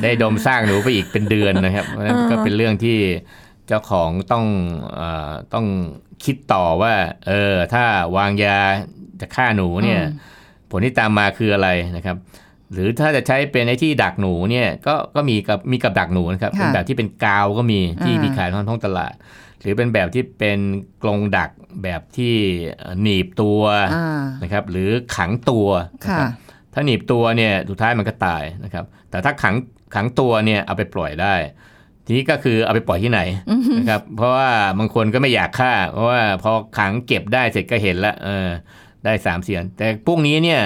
[0.02, 2.98] ได้ดมซากหนูไปอีกเป็นเดือนนะครับเพราะฉะนั้นก็เป็นเรื่องที่
[3.68, 4.46] เจ้าของต้อง
[4.96, 5.66] เออต้อง
[6.26, 6.94] คิดต่อว่า
[7.28, 7.84] เออ ถ้า
[8.18, 8.58] วางยา
[9.22, 10.02] จะฆ่าหนูเนี่ย
[10.70, 12.18] ผลที่ตามมาคืออะไรนะครับ
[12.74, 19.14] หรือถ้าจะใช้เป็นไอ้ที่ดักหนูเนี่ย ก็ก็มีกับมีกับดักหนูนะครับค่ะเป็นแบบที่เป็นกาวก็มีที่อ่ามีมีขายทางท้องตลาด
[19.62, 20.60] หรือเป็นแบบที่เป็น
[21.04, 21.50] กรงดัก
[21.84, 22.36] แบบที่
[23.02, 23.62] หนีบตัว
[23.94, 25.68] อ่านะครับ หรือขังตัว
[26.04, 26.30] นะค่ะครับ
[26.74, 29.56] ถ้าหนีบตัวเนี่ยสุดท้ายมันก็ตายนะครับ แต่ถ้าขัง
[29.96, 31.36] ขังตัวเนี่ยเอาไปปล่อยได้
[32.06, 33.22] ทีนี้ก็คือเอาไปปล่อยที่ไหน
[33.78, 38.50] นะครับเพราะว่าบางคนก็ไม่อยากฆ่า เพราะว่าพอขังเก็บได้เสร็จก็เห็นละเออ
[39.06, 40.62] ได้สามเสียน แต่พวกนี้เนี่ย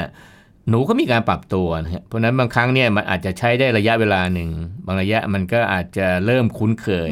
[0.70, 4.50] หนูก็มีการปรับตัวนะฮะเพราะฉะนั้นบางครั้งเนี่ยมันอาจจะใช้ได้ระยะเวลาหนึ่ง
[4.86, 7.10] บางระยะมันก็อาจจะเริ่มคุ้นเคย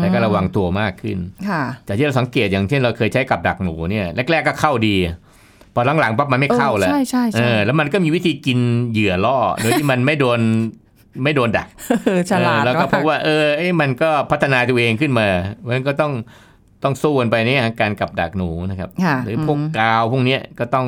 [0.00, 4.96] และก็ระวังตัวมากขึ้นค่ะแต่ที่เราสังเกตอย่างเช่นเราเคยใช้กับดักหนูเนี่ยแรกๆก็เข้าดี
[5.74, 8.58] พอหลังๆปั๊บมันไม่เข้าแล้วใช่ใช่เอใช่อแล้วมันก็มีวิธีกิน
[8.92, 10.40] เหยื่อล่อโดยที่มันไม่โดน
[11.22, 11.66] ไม่โดนดัก
[12.04, 15.28] เออฉลาดเออแล้วก็มพบว่า เออเอ้ยมันก็พัฒนาตัวเองขึ้นมา
[15.70, 16.12] มันก็ต้อง
[16.84, 20.86] ต้องสู้กันไปเนี่ยการกับดักหนูนะครับค่ะหรือพวกกาวพวกเนี้ยก็ต้อง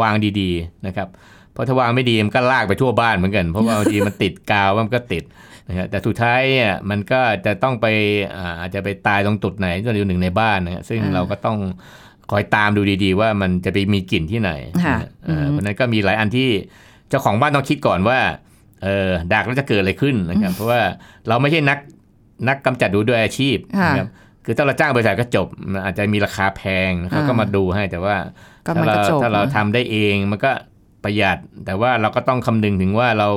[0.00, 1.08] วางดีๆนะครับ
[1.52, 5.24] เพราะถ้าวางไม่ดีมันก็ลากไปทั่วบ้านเหมือนกัน เพราะว่าบางทีมันติดกาวมันก็ติด
[5.68, 7.86] นะฮะแต่สุดท้ายเนี่ยมันก็จะต้องไป
[8.36, 11.58] อ่าอาจจะไปตายตรงจุดไหนตัวหนึ่งในบ้านนะฮะซึ่งอ่าเราก็ต้อง
[12.30, 14.50] คอยตามดูดีๆ ว่ามันจะไปมีกลิ่นที่ไหน
[14.84, 16.48] ค่ะนะฮะเอออืมเพราะฉะนั้นก็มีหลายอันที่
[17.08, 18.18] เจ้าของบ้านต้องคิดก่อนว่า
[18.84, 20.80] เออดักแล้วจะเกิดอะไรขึ้นนะครับ เพราะว่า
[21.28, 21.78] เราไม่ใช่นัก
[22.48, 24.08] นักกำจัดดูด้วยอาชีพค่ะนะครับ
[24.44, 28.16] คือถ้าเราจ้างบริษัทก็จบมันอาจจะมีราคาแพงเขาก็อ่ามมาดูให้แต่ว่า
[28.66, 30.50] ก็ถ้ามันเราก็จบถ้าเราทำได้เองมันก็
[31.04, 33.28] ประหยัด แต่ว่าเราก็ต้องคำนึงถึงว่าเรา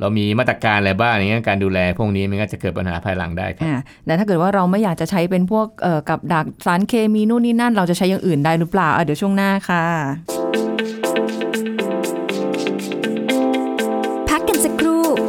[0.00, 9.84] เรามีมาตรการอะไรบ้างอย่างเงี้ยการดูแล พวกนี้มันก็จะเกิดปัญหาภายหลังได้ครับอ่าแต่ถ้าเกิดว่าเราไม่อยากจะใช้เป็นพวกเอ่อกับดักสารเคมีนู่นนี่นั่น เราจะใช้อย่างอื่นได้หรือเปล่าอะเดี๋ยวช่วงหน้าค่ะ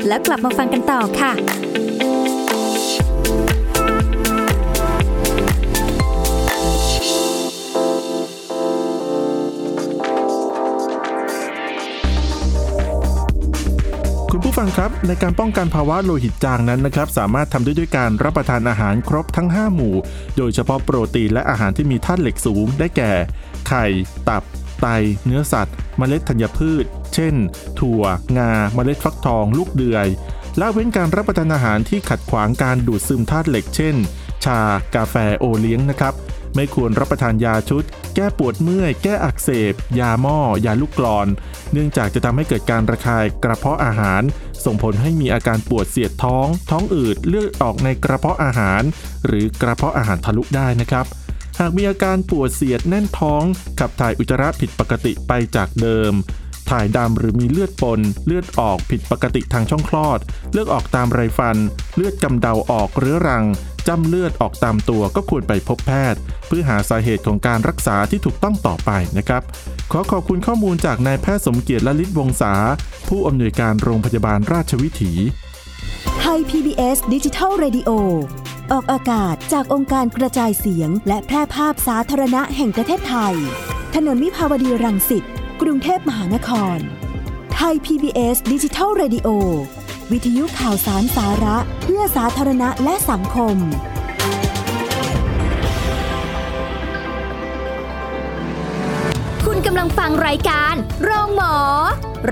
[0.08, 1.32] แล้วกลับมาฟังกันต่อค่ะ
[14.32, 19.96] คุณผู้ฟังครับในการป้องกันภาวะโลหิตจางนั้นนะครับสามารถทำได้ด้วยการรับประทานอาหารครบทั้ง 5 หมู่
[20.38, 23.12] โดยเฉพาะโปรตีนและอาหารที่มีธาตุเหล็กสูงได้แก่
[23.68, 23.86] ไข่
[24.30, 24.44] ตับ
[24.86, 24.89] ไต
[25.26, 27.36] เนื้อสัตว์ เมล็ดธัญพืช เช่น
[27.80, 28.04] ถั่ว
[28.38, 30.08] งา เมล็ดฟักทอง ลูกเดือย
[30.60, 33.95] ละเว้นการรับประทานอาหารที่ขัดขวางการดูดซึมธาตุเหล็ก เช่น
[34.45, 34.60] ชา
[34.95, 36.13] กาแฟ โอเลี้ยงนะครับ
[36.56, 37.84] ไม่ควรรับประทานยาชุด
[38.15, 41.28] แก้ปวดเมื่อย แก้อักเสบ ยาหม้อ ยาลูกกรอน
[41.71, 44.21] เนื่องจากจะทำให้เกิดการระคายกระเพาะอาหาร
[44.65, 48.82] ส่งผลให้มีอาการปวดเสียดท้อง ท้องอืด เลือดออกในกระเพาะอาหาร
[49.26, 51.06] หรือกระเพาะอาหารทะลุได้นะครับ
[51.60, 53.44] หากมีอาการปวดเสียดแน่นท้อง
[53.80, 56.13] ขับถ่ายอุจจาระผิดปกติไปจากเดิม
[56.70, 60.20] ถ่ายดำหรือมีเลือดปน เลือดออกผิดปกติทางช่องคลอด
[60.52, 61.58] เลือดออกตามไรฟัน
[61.96, 63.46] เลือดกำเดาออกเรื้อรัง
[63.88, 69.44] จำเลือดออกตามตัวก็ควรไปพบแพทย์ เพื่อหาสาเหตุของการรักษาที่ถูกต้องต่อไปนะครับ
[69.91, 72.54] ขอขอบคุณข้อมูลจากนายแพทย์สมเกียรติละลิศวงศา
[73.10, 75.12] ผู้อำนวยการโรงพยาบาลราชวิถี
[76.19, 77.89] ไทย PBS ดิจิทัล Radio
[78.71, 83.36] ออกอากาศจากองค์การกระจายเสียง และแพร่ภาพสาธารณะแห่งประเทศไทย
[83.95, 85.24] ถนนวิภาวดีรังสิต
[85.62, 86.78] กรุงเทพมหานคร
[87.56, 89.30] ไทย PBS ดิจิทัล Radio
[90.12, 93.58] วิทยุข่าวสารสาระเพื่อสาธารณะและสังคม
[99.45, 101.56] คุณกำลังฟังรายการ โรงหมอ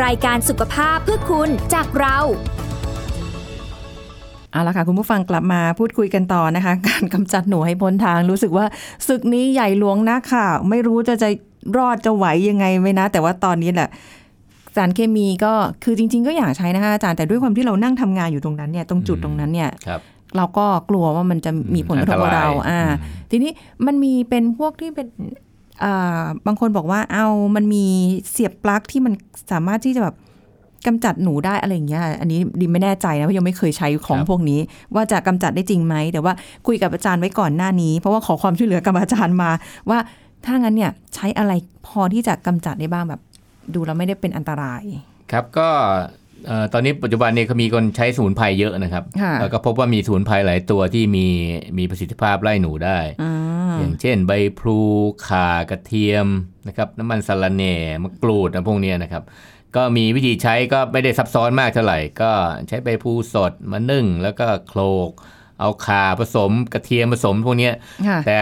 [0.04, 2.20] รายการสุขภาพเพื่อคุณจากเรา
[4.54, 8.66] เอาละค่ะคุณผู้ฟังกลับมาพูดคุยกันต่อนะคะ การกำจัดหนูให้พ้นทางรู้สึกว่า
[9.08, 11.30] ศึกนี้ใหญ่หลวงนักค่ะ ไม่รู้จะจะ
[11.78, 13.90] รอดจะไหวยังไงไหมนะ แต่ว่าตอนนี้แหละ
[14.76, 20.02] สารเคมีก็คือจริง ๆ ก็อยากใช้นะคะอาจารย์แต่ด้วยความที่เรานั่งทำงานอยู่ตรงนั้นเนี่ยตรงจุดตรงนั้นเนี่ยครับ
[20.38, 23.52] เราก็กลัวว่ามันจะมีผลกระทบกับเราอันตรายอ่าอืมทีนี้
[23.86, 25.08] มันมีเป็นพวกที่เป็น
[25.84, 27.86] อ่าบางคนบอกว่าเอามันมี
[28.32, 29.14] เสียบปลั๊กที่มัน
[29.52, 30.16] สามารถที่จะแบบ
[30.88, 34.60] กำจัดหนูได้อะไรอย่างเงี้ยอันนี้ดิมไม่แน่ใจนะเพราะยังไม่เคยใช้ของพวกนี้
[34.96, 36.34] ว่าจะกำจัดได้จริงไหมแต่ว่า
[36.68, 39.52] คุยกับอาจารย์ไว้ก่อนหน้านี้ เพราะว่าขอความช่วยเหลือกับอาจารย์มา
[39.90, 40.00] ว่า
[40.46, 41.52] ถ้างั้นเนี่ยใช้อะไร
[41.88, 43.22] พอที่จะกำจัดได้บ้างแบบ
[43.74, 44.82] ดูแล้วไม่ได้เป็นอันตราย
[45.32, 45.70] ครับก็
[46.48, 51.28] เอ่อตอนนี้ปัจจุบันเนี่ยเขามีคนใช้สมุนไพรเยอะนะครับค่ะแล้วก็พบว่ามีสมุนไพรหลายตัวที่มี
[51.78, 53.34] มีประสิทธิภาพไล่หนูได้อ่า
[53.80, 54.80] อย่างเช่น ใบพลู
[55.28, 56.28] ข่ากระเทียม
[56.68, 59.24] นะครับน้ำมันสาระแหน่มะกรูดนะพวกเนี้ยนะครับ
[59.76, 62.32] ก็มีวิธีใช้ก็ไม่ได้ซับซ้อนมากเท่าไหร่ ก็
[62.68, 65.12] ใช้ใบพลูสดมานึ่ง แล้วก็โคลก
[65.60, 67.74] เอาข่าผสมกระเทียมผสมพวกเนี้ย
[68.08, 68.38] ค่ะแต่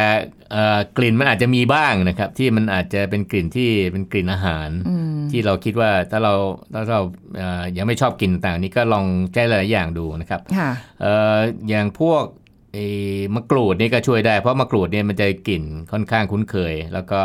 [0.51, 6.33] เอ่อกลิ่นมันอาจจะมีบ้างนะครับ ที่มันอาจจะเป็นกลิ่นที่เป็นกลิ่นอาหารอืมที่เราคิดว่าถ้าเรา
[6.73, 7.01] ถ้าเรา
[7.37, 11.37] เอ่อยังไม่ชอบกลิ่นต่างๆนี้ก็ลองใช้หลายๆอย่างดูนะครับค่ะเอ่อ
[11.69, 12.23] อย่างพวก
[12.73, 12.85] ไอ้
[13.35, 17.21] มะกรูดนี่ก็ช่วยได้เพราะมะกรูดเนี่ยมันจะกลิ่นค่อนข้างคุ้นเคย แล้วก็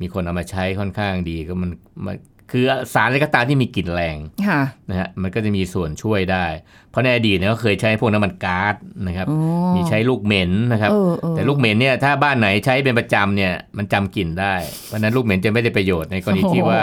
[0.00, 1.70] มีคนเอามาใช้ค่อนข้างดีก็มัน
[2.06, 2.16] มัน
[2.56, 6.46] คือสารอะไรก็ตามที่มีกลิ่นแรงค่ะนะฮะมันก็จะมีส่วนช่วยได้
[6.90, 8.74] เพราะในอดีตเนี่ยก็เคยใช้พวกน้ำมันก๊าซ
[9.06, 9.38] นะครับโอ้
[9.76, 14.54] มีใช้ลูกเหม็นนะครับเออเออแต่ลูกเหม็นเนี่ยถ้าบ้านไหนใช้เป็นประจำเนี่ยมันจำกลิ่นได้
[14.86, 16.80] เพราะฉะนั้นลูกเหม็นจะไม่ได้ประโยชน์ในกรณีที่ว่า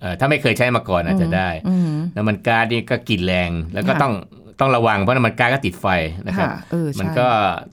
[0.00, 4.14] เอ่อถ้าไม่เคยใช้มาก่อนอาจจะได้อืมน้ำมันก๊าซนี่ก็กลิ่นแรงแล้วก็ค่ะต้อง
[4.60, 5.86] ต้องระวังเพราะน้ำมันก๊าซก็ติดไฟ
[6.26, 7.28] นะครับค่ะเออใช่มันก็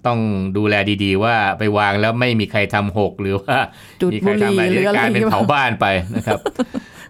[0.05, 0.19] ต้อง
[0.57, 3.57] ดูแลดีๆ ว่าไปวางแล้วไม่มีใครทำหกหรือว่า
[4.01, 5.85] จุดมีใครทำอะไรบุหรี่หรืออะไรกลายเป็นอย่างเงี้ยเผาบ้านไป
[6.15, 6.39] นะครับ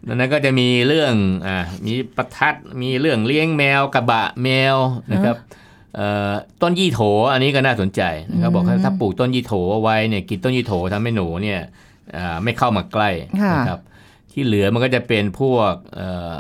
[0.08, 1.14] ดังนั้นก็จะมีเรื่อง
[1.48, 4.76] อ่ามีประทัดมีเรื่องเลี้ยงแมวกระบะแมว
[5.14, 5.36] นะครับ
[5.96, 7.02] เอ่อต้นยี่โถ
[7.34, 11.60] อันนี้ก็น่าสนใจนะครับบอกว่าถ้าปลูกต้นยี่โถเอาไว้เนี่ยกินต้นยี่โถทำให้หนูเนี่ย
[12.16, 13.10] อ่าไม่เข้ามาใกล้
[13.42, 13.80] ค่ะนะครับ
[14.32, 16.36] ที่เหลือมันก็จะเป็นพวกเอ่อ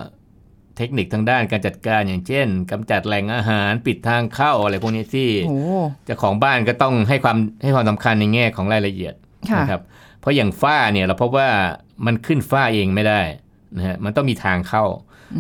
[0.78, 5.58] เทคนิคทางด้านการจัดการอย่างเช่นกำจัดแหล่งอาหารปิดทางเข้าอะไรพวกนี้ที่โอ้
[6.06, 9.13] เจ้าของบ้านก็ต้องให้ความให้ความสำคัญในแง่ของรายละเอียด
[9.50, 9.82] ค่ะนะครับ
[10.19, 11.50] เพราะอย่างฝ้าเนี่ยเราพบว่า
[12.06, 13.21] มันขึ้นฝ้าเองไม่ได้
[13.77, 14.84] นะฮะมันต้องมีทางเข้า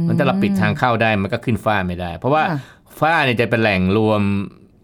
[0.07, 2.59] มันถ้าเราปิดทางเข้าได้มันก็ขึ้นฝ้าไม่ได้ เพราะว่าค่ะ
[2.99, 4.21] ฝ้าเนี่ยจะเป็นแหล่งรวม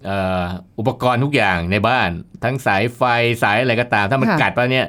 [0.05, 0.45] เอ่อ
[0.79, 2.09] อุปกรณ์ทุกอย่างในบ้าน
[2.43, 3.01] ทั้งสายไฟ
[3.43, 4.87] สายอะไรก็ตาม ถ้ามันค่ะกัดไปเนี่ย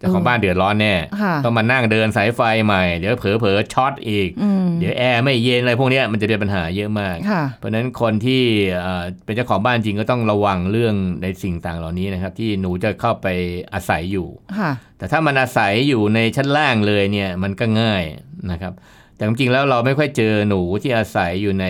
[0.00, 8.42] เจ้าของบ้านเดือดร้อนแน่ค่ะต้องมานั่งเดินสายไฟใหม่ เดี๋ยวเผลอเผลอๆช็อตอีกอืมเดี๋ยวแอร์ไม่เย็นอะไรพวกเนี้ยมันจะเป็นปัญหาเยอะมากค่ะเพราะฉะนั้นคนที่
[8.80, 13.26] เอ่อเป็นเจ้าของบ้านจริงก็ต้องระวังเรื่องในสิ่งต่างเหล่านี้นะครับ ที่หนูจะเข้าไป
[13.74, 18.04] อาศัยอยู่ค่ะแต่ถ้ามันอาศัยอยู่ในชั้นล่างเลยเนี่ยมันก็ง่าย
[18.50, 18.72] นะครับ
[19.16, 21.66] แต่จริงๆแล้วเราไม่ค่อยเจอหนูที่อาศัยอยู่ใน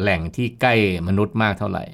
[0.00, 0.74] แหล่งที่ใกล้
[1.08, 1.84] มนุษย์มากเท่าไหร่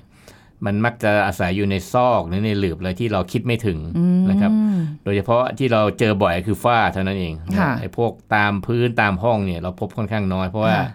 [0.66, 4.50] มันมักจะอาศัยอยู่ในซอกหรือในหลืบอะไรที่เราคิดไม่ถึงอืมนะครับ
[5.04, 10.88] โดยเฉพาะที่เราเจอบ่อยคือฝ้าเท่านั้นเองนะค่ะไอ้พวกตามพื้นตามห้องเนี่ยเราพบค่อนข้างน้อยเพราะว่าค่ะ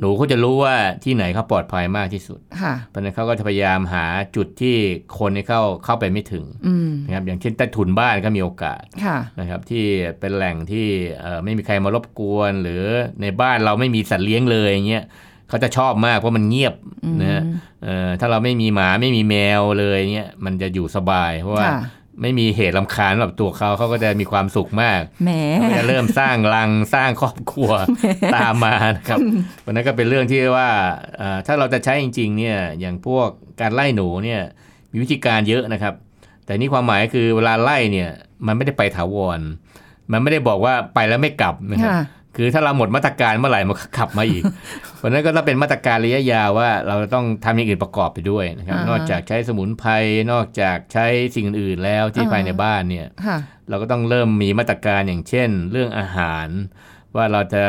[0.00, 4.06] หนูเขาจะรู้ว่าที่ไหนเขาปลอดภัยมากที่สุดค่ะเพราะฉะนั้นเขาก็จะพยายามหา
[4.36, 4.76] จุดที่
[5.18, 9.84] คนให้เข้าเข้าไปไม่ถึงอืมนะครับอย่างเช่นใต้ถุนบ้านก็มีโอกาสค่ะนะครับที่
[10.20, 10.86] เป็นแหล่งที่
[11.20, 12.82] เอ่อไม่มีใครมารบกวน หรือ
[13.22, 15.04] ในบ้านเราไม่มีสัตว์เลี้ยงเลยอย่างเงี้ย
[15.48, 16.74] เขาจะชอบมากเพราะมันเงียบ
[17.20, 17.42] นะฮะ
[17.84, 21.80] เอ่อถ้าเราไม่มีหมาไม่มีแมวเลยเงี้ยมันจะอยู่สบาย เพราะว่าค่ะ
[22.22, 27.70] ไม่มีเหตุลำคาญสำหรับตัวเขาเขาก็จะมีความสุขมากแหมเขาก็จะเริ่มสร้างรังสร้างครอบครัว
[28.36, 29.18] ตามมานะครับ
[29.64, 30.68] วันนั้นก็เป็นเรื่องที่ว่า
[31.18, 33.28] เอ่อถ้าเราจะใช้จริง ๆ เนี่ยอย่างพวก
[33.60, 34.40] การไล่หนูเนี่ย
[34.90, 35.94] มีวิธีการเยอะนะครับ
[36.44, 38.10] แต่นี่ความหมายคือเวลาไล่เนี่ย
[38.46, 39.40] มันไม่ได้ไปถาวร
[40.12, 41.92] มันไม่ได้บอกว่าไปแล้วไม่กลับนะครับ
[42.34, 44.42] ค่ะคือถ้าเราหมดมาตรการเมื่อไหร่มันก็ขับมาอีก
[44.96, 49.90] เพราะฉะนั้นก็ต้องเป็นมาตรการระยะยาวว่าเราต้องทำอย่างอื่นประกอบไปด้วยนะครับอ่าฮะนอกจากใช้สมุนไพร
[50.32, 56.48] นอกจากใช้สิ่งอื่นๆแล้วที่อ่าภายในบ้านเนี่ยค่ะเราก็ต้องเริ่มมีมาตรการอย่างเช่น เรื่องอาหาร
[57.16, 57.64] ว่าเราจะ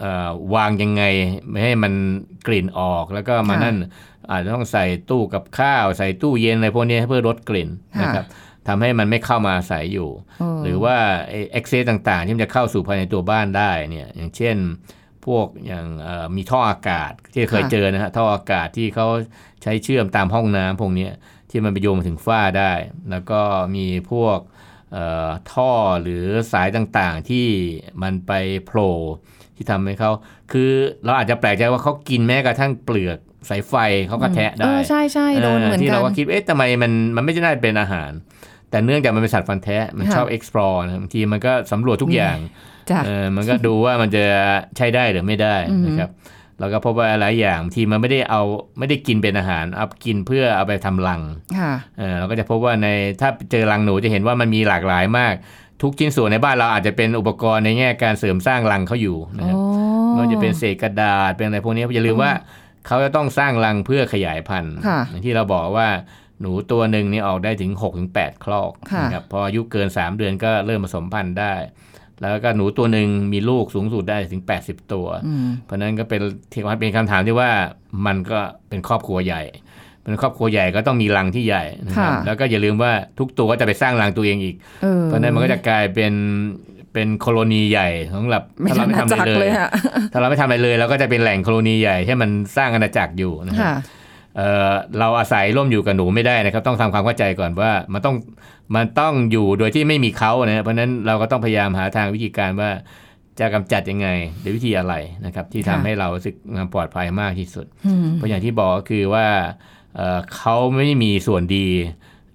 [0.00, 1.02] เอ่อวางยังไง
[1.50, 1.92] ไม่ให้มัน
[2.46, 3.76] กลิ่นออกแล้วก็มาค่ะนั่น
[4.30, 8.26] อาจจะต้องใส่ตู้กับข้าว ใส่ตู้เย็นอะไรพวกนี้เพื่อลดกลิ่นค่ะนะครับ
[8.68, 10.08] ทำให้มันไม่เข้ามาอาศัยอยู่
[10.40, 10.96] เออหรือว่า
[11.28, 14.56] เอ็กเซสต่างๆ ที่มันจะเข้าสู่ภายในตัวบ้านได้เนี่ยอย่างเช่น
[15.26, 19.06] พวกอย่างเอ่อมีท่ออากาศที่เคยค่ะเจอนะฮะท่ออากาศที่เขา
[19.62, 21.12] ใช้เชื่อมตามห้องน้ำพวกเนี้ย
[21.50, 22.72] ที่มันไปโยงมาถึงฝ้าได้
[23.10, 23.40] แล้วก็
[23.76, 24.38] มีพวก
[24.92, 27.46] เอ่อท่อหรือสายต่างๆที่
[28.02, 28.32] มันไป
[28.66, 28.96] โผล่
[29.56, 30.10] ที่ทำให้เขา
[30.52, 30.70] คือ
[31.04, 33.74] เราอาจจะแปลกใจว่าเขากินแม้กระทั่งเปลือกสายไฟ
[34.08, 38.10] เขาก็แทะเอได้อใช่ใช่โดนเหมือนที่กัเรานก็คิดเอ๊ะทำไมมันมันไม่น่าจะเป็นอาหาร
[38.70, 42.36] แต่เนื่องจากมันเป็นสัตว์ฟันแท้มันค่ะชอบ explore นะบางทีมันก็สำรวจทุกอย่าง
[42.90, 44.24] จ้ะเออมันก็ดูว่ามันจะ
[44.76, 46.10] ใช้ได้หรือไม่ได้อือฮึนะครับ
[46.60, 48.42] เราก็พบว่าหลายอย่างบางทีมันไม่ได้เอา
[48.78, 51.20] ไม่ได้กินเป็นอาหารเอากินเพื่อเอาไปทำรัง
[51.58, 52.88] ค่ะเออเราก็จะพบว่าใน
[53.20, 55.34] ถ้าเจอรังหนูจะเห็นว่ามันมีหลากหลายมาก
[55.82, 59.64] ทุกชิ้นส่วนในบ้านเราอาจจะเป็นอุปกรณ์ในแง่การเสริมสร้างรังเขาอยู่นะครับโอ้
[60.08, 62.32] ไม่ว่าจะเป็นเศษกระดาษเป็นอะไรพวกนี้อย่าลืมว่า
[62.86, 65.88] เขาจะต้องสร้างรังเพื่อขยายพันธุ์ค่ะอย่างที่เราบอกว่า
[66.40, 71.54] หนูตัวหนึ่งนี่ออกได้ถึง 6-8ถึง8คลอกค่ะนะครับพออายุเกิน 3 เดือนก็เริ่มผสมพันธุ์ได้
[72.20, 76.20] แล้วก็หนูตัวหนึ่งมีลูกสูงสุดได้ถึง 80 ตัวอืมเพราะฉะนั้นก็เป็น
[76.52, 77.50] ที่ว่าเป็นคำถามที่ว่า
[78.06, 79.42] มันก็เป็นครอบครัวใหญ่
[80.02, 86.12] เป็นครอบครัวใหญ่ก็ต้องมีรังที่ใหญ่นะครับค่ะแล้วก็อย่าลืมว่าทุกตัวก็จะไปสร้างรังตัวเองอีกเออเพราะฉะนั้นมันก็จะกลายเป็น
[86.92, 89.70] เป็นโคโลนีใหญ่ของหลับไม่ถ้าเราไม่น่าทำอะไรจักเลเลยยอะ
[90.12, 93.74] ถ้าเราไม่ทำอะไรเลยเราก็จะเป็นแหล่งโคโลนีใหญ่ที่มันสร้างอาณาจักรอยู่นะครับค่ะ
[94.36, 98.16] เอ่อเราอาศัยร่วมอยู่กับหนูไม่ได้นะครับ ต้องทำความเข้าใจก่อนว่ามันต้อง
[98.76, 102.70] มันต้องอยู่โดยที่ไม่มีเขานะเพราะฉะนั้นเราก็ต้องพยายามหาทางวิธีการว่า
[103.40, 104.08] จะกำจัดยังไง
[104.40, 104.94] โดยวิธีอะไร
[105.26, 106.34] นะครับ ที่ทำค่ะให้เรารู้สึก
[106.74, 109.26] ปลอดภัยมากที่สุดอืมเพราะอย่างที่บอกก็คือว่า
[109.96, 111.68] เอ่อเขาไม่มีส่วนดี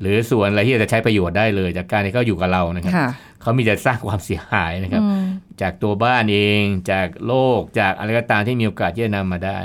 [0.02, 3.10] หรือส่วนอะไรที่จะใช้ประโยชน์ได้เลย จากการที่เขาอยู่กับเรานะครับค่ะ
[3.42, 5.26] เขามีแต่สร้างความเสียหายนะครับอืม
[5.62, 6.62] จากตัวบ้านเอง
[6.92, 9.58] จากโลกจากอะไรก็ตามที่มีโอกาสที่จะนำมาได้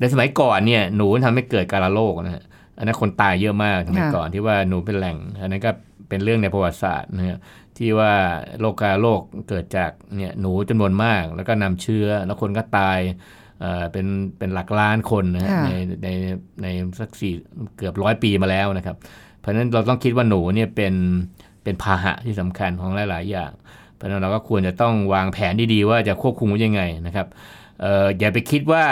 [0.00, 2.44] ในสมัยก่อนเนี่ยหนูทำให้เกิดการโรคนะฮะ
[2.78, 5.70] อันนั้นคนตายเยอะมากสมัยค่ะก่อนที่ว่าหนูเป็นแหล่ง อันนั้นก็
[6.08, 7.38] เป็นเรื่องในประวัติศาสตร์นะฮะ
[7.76, 8.12] ที่ว่า
[8.60, 12.98] โรคการโรคเกิดจากเนี่ยหนูจำนวนมาก แล้วก็นำเชื้อแล้วคนก็ตาย
[13.60, 14.06] เอ่อเป็น
[14.38, 15.72] เป็นหลักล้านคนนะฮะค่ะใน
[16.04, 16.08] ใน
[16.62, 16.66] ใน
[17.00, 17.32] สักสี่
[17.76, 18.96] เกือบร้อยปีมาแล้วนะครับ
[19.40, 20.94] เพราะฉะนั้นเราต้องคิดว่าหนูเนี่ยเป็น
[21.64, 23.52] เป็นพาหะที่สำคัญของหลาย ๆ อย่าง
[23.94, 27.26] เพราะฉะนั้นเราก็ควรจะต้องวางแผนดี ๆ ว่าจะควบคุมไว้ยังไงนะครับ
[27.80, 28.84] เอ่ออย่าไปคิดว่า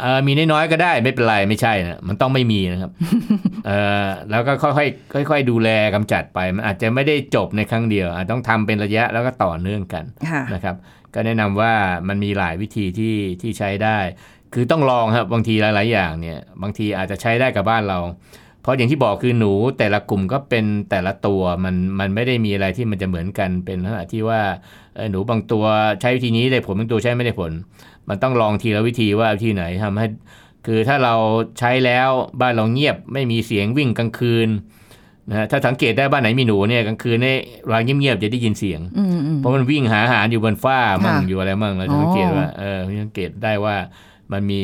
[0.00, 2.90] เอ่อมีน้อยๆก็ได้ไม่เป็นไรไม่ใช่นะมันต้องไม่มีนะครับ
[3.66, 4.86] เอ่อแล้วก็ค่อ
[5.24, 10.76] ยๆค่อย ๆ ดูแลกำจัดไป มันอาจจะไม่ได้จบในครั้งเดียวอาจต้องทำเป็นระยะแล้วก็ต่อเนื่องกันค่ะนะครับ
[11.14, 11.72] ก็แนะนำว่า
[12.08, 13.98] มันมีหลายวิธีที่ที่ใช้ได้
[14.54, 17.98] คือต้องลองครับบางทีหลาย ๆ อย่างเนี่ย บางทีอาจจะใช้ได้กับบ้านเรา
[18.62, 24.40] เพราะอย่างที่บอกคือหนูแต่ละกลุ่มก็เป็นแต่ละตัวมันมันไม่ได้มีอะไรที่มันจะเหมือนกันเป็นลักษณะที่ว่า
[24.94, 25.64] เอ่อหนูบางตัว
[26.00, 27.52] ใช้วิธีนี้ได้ผลบางตัวใช้ไม่ได้ผล
[28.08, 30.06] มันต้องลองทีละวิธีว่าวิธีไหนทำให้
[30.66, 31.14] คือถ้าเรา
[31.58, 34.48] ใช้แล้วบ้านเราเงียบไม่มีเสียงวิ่งกลางคืน
[35.30, 43.76] นะฮะถ้าสังเกตได้บ้านไหนมีหนูเนี่ยกลางคืนเนี่ยเวลาเงียบๆจะได้ยินเสียงอืมอืมเพราะมันวิ่งหาอาหารอยู่บนฟ้ามั่งค่ะอยู่อะไรมั่งเราอ๋จะอสังเกตว่าเออสังเกตได้ว่า
[44.32, 44.62] มันมี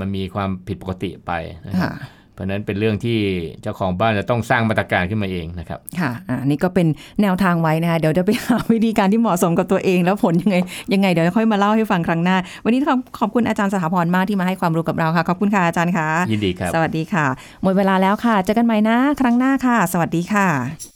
[0.00, 1.32] มันมีความผิดปกติไป
[1.66, 1.92] นะครับค่ะ
[2.36, 3.18] เพราะฉะนั้นเป็นเรื่องที่
[3.62, 6.86] เจ้าของบ้านจะต้องสร้างมาตรการขึ้นมาเองนะครับ ค่ะอ่านี่ก็เป็น
[7.22, 10.56] แนวทางไว้นะคะเดี๋ยวจะไปหาวิธีการที่เหมาะสมกับตัวเอง แล้วผลยังไง
[10.92, 17.26] ยังไงเดี๋ยวค่อยมาเล่าให้ฟังครั้งหน้า วันนี้ขอบขอบคุณอาจารย์สถาพรมากที่มาให้ความรู้กับเราค่ะ ขอบคุณค่ะอาจารย์ค่ะยินดีครับ สวัสดีค่ะ
[17.62, 20.95] หมดเวลาแล้วค่ะเจอกันใหม่นะ ครั้งหน้าค่ะ สวัสดีค่ะ